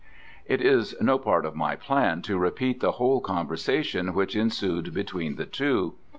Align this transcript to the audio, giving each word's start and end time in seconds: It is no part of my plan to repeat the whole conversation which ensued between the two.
It 0.47 0.61
is 0.61 0.95
no 0.99 1.19
part 1.19 1.45
of 1.45 1.55
my 1.55 1.75
plan 1.75 2.23
to 2.23 2.39
repeat 2.39 2.79
the 2.79 2.93
whole 2.93 3.19
conversation 3.21 4.15
which 4.15 4.35
ensued 4.35 4.95
between 4.95 5.35
the 5.35 5.45
two. 5.45 5.93